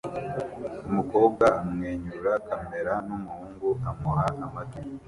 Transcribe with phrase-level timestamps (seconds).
[0.89, 4.79] Umukobwa amwenyura kamera numuhungu amuha amatwi